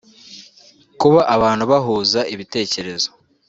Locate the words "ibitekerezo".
2.33-3.09